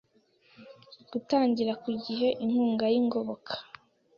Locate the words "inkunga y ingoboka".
2.43-3.53